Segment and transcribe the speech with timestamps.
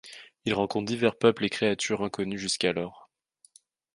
[0.45, 3.11] Ils rencontrent divers peuples et créatures inconnus jusqu'alors.